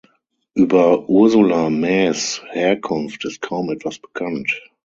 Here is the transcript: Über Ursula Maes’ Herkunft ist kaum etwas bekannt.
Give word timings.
Über 0.55 1.07
Ursula 1.09 1.69
Maes’ 1.69 2.41
Herkunft 2.49 3.23
ist 3.25 3.39
kaum 3.39 3.69
etwas 3.69 3.99
bekannt. 3.99 4.51